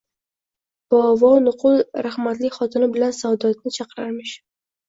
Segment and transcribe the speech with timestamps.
[0.93, 4.35] Bovo nuqul rahmatli xotini bilan Saodatni chaqirarmish